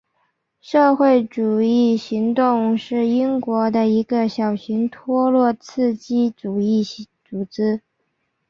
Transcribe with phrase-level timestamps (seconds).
[0.61, 6.83] 社会主义行动是英国的一个小型托洛茨基主义
[7.23, 7.83] 组织。